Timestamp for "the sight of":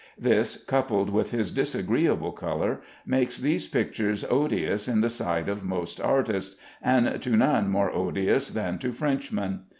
5.01-5.63